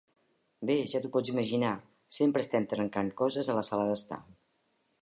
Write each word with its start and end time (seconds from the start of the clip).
Bé, 0.69 0.77
ja 0.93 1.01
t'ho 1.03 1.11
pots 1.17 1.29
imaginar, 1.33 1.75
sempre 2.17 2.45
estem 2.47 2.67
trencant 2.73 3.13
coses 3.23 3.53
a 3.55 3.61
la 3.61 3.67
sala 3.71 3.87
d'estar. 3.93 4.23